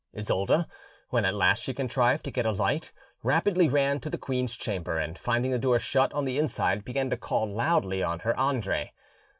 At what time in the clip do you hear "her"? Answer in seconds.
8.21-8.35